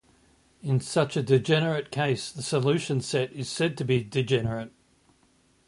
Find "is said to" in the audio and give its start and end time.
3.33-3.85